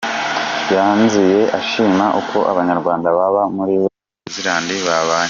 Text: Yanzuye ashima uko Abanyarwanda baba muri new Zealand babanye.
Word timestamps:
Yanzuye 0.75 1.39
ashima 1.59 2.05
uko 2.21 2.37
Abanyarwanda 2.51 3.07
baba 3.17 3.41
muri 3.55 3.73
new 3.81 3.89
Zealand 4.33 4.69
babanye. 4.87 5.19